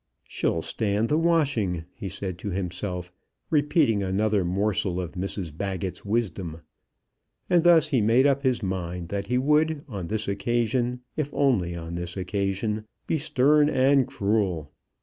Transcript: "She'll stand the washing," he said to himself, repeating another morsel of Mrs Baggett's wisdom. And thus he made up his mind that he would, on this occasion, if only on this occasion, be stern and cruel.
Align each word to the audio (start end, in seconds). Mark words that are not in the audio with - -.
"She'll 0.23 0.63
stand 0.63 1.09
the 1.09 1.17
washing," 1.19 1.85
he 1.93 2.09
said 2.09 2.39
to 2.39 2.49
himself, 2.49 3.11
repeating 3.51 4.01
another 4.01 4.43
morsel 4.43 4.99
of 4.99 5.11
Mrs 5.11 5.55
Baggett's 5.55 6.03
wisdom. 6.03 6.61
And 7.51 7.63
thus 7.63 7.89
he 7.89 8.01
made 8.01 8.25
up 8.25 8.41
his 8.41 8.63
mind 8.63 9.09
that 9.09 9.27
he 9.27 9.37
would, 9.37 9.83
on 9.87 10.07
this 10.07 10.27
occasion, 10.27 11.01
if 11.15 11.29
only 11.35 11.75
on 11.75 11.93
this 11.93 12.17
occasion, 12.17 12.85
be 13.05 13.19
stern 13.19 13.69
and 13.69 14.07
cruel. 14.07 14.71